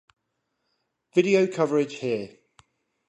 [1.13, 2.35] Video coverage here.